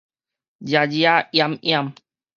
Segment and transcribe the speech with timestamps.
[0.03, 0.03] 遮
[0.87, 1.93] 遮掩掩